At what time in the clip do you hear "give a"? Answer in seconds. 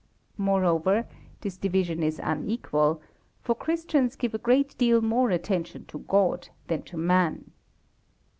4.15-4.39